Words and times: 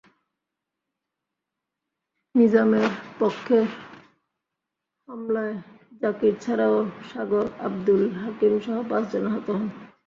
নিজামের 2.35 2.89
পক্ষের 3.19 3.65
হামলায় 5.07 5.55
জাকির 6.01 6.33
ছাড়াও 6.43 6.75
সাগর, 7.09 7.45
আবদুল 7.65 8.03
হাকিমসহ 8.21 8.77
পাঁচজন 8.89 9.23
আহত 9.29 9.47
হন। 9.49 9.67